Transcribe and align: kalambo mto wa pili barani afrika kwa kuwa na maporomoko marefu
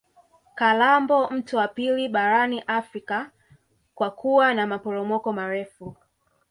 kalambo 0.55 1.29
mto 1.29 1.57
wa 1.57 1.67
pili 1.67 2.09
barani 2.09 2.63
afrika 2.67 3.31
kwa 3.95 4.11
kuwa 4.11 4.53
na 4.53 4.67
maporomoko 4.67 5.33
marefu 5.33 5.95